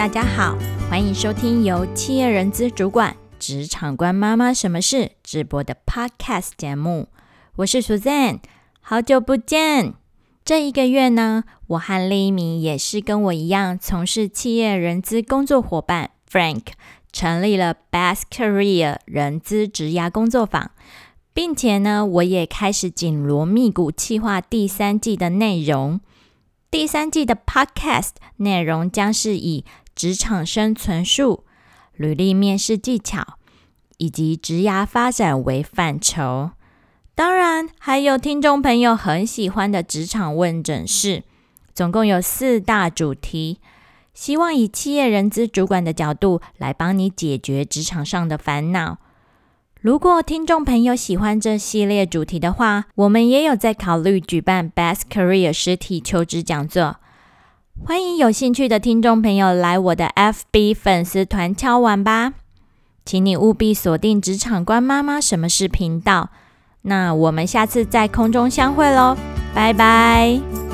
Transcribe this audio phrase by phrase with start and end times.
[0.00, 0.56] 大家好，
[0.88, 7.08] 欢迎收听由企业人资主管、职场官妈妈什么事直播的 Podcast 节目。
[7.56, 8.38] 我是 Suzanne，
[8.80, 9.92] 好久不见。
[10.42, 16.68] 这一个月呢，我和另一名也是跟我一样从事企业人资工作伙伴 Frank，
[17.12, 20.70] 成立了 Best Career 人资职涯工作坊，
[21.34, 26.00] 并且呢，我也开始紧锣密鼓计划第三季的内容。
[26.70, 29.64] 第三季的 Podcast 内容将是以
[30.00, 31.44] 职场生存术、
[31.92, 33.36] 履历面试技巧
[33.98, 36.52] 以及职涯发展为范畴。
[37.14, 41.24] 当然，还有听众朋友很喜欢的职场问诊室，
[41.74, 43.60] 总共有四大主题，
[44.14, 48.96] 希望以企业人资主管的角度来帮你解决职场上的烦恼。
[49.82, 56.96] 如果听众朋友喜欢这系列主题的话，我们也有在考虑举办 Best Career 实体求职讲座，
[57.84, 62.34] 欢迎有兴趣的听众朋友来我的 FB 粉丝团敲碗吧，
[63.04, 66.30] 请你务必锁定职场官妈妈什么是频道。
[66.82, 69.16] 那我们下次在空中相会喽，
[69.54, 70.69] 拜拜。